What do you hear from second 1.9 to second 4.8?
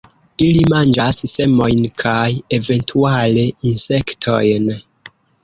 kaj eventuale insektojn.